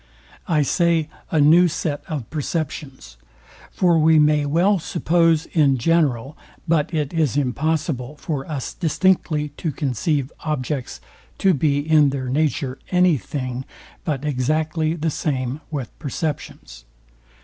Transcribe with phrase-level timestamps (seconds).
[0.47, 3.17] I say, a new set of perceptions:
[3.69, 6.35] For we may well suppose in general,
[6.67, 11.01] but it is impossible for us distinctly to conceive, objects
[11.37, 13.63] to be in their nature any thing
[14.03, 16.83] but exactly the same with perceptions.